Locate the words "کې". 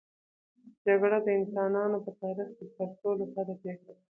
2.57-2.65